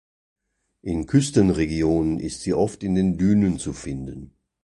[0.81, 4.33] In Küstenregionen ist sie oft in den Dünen zu finden.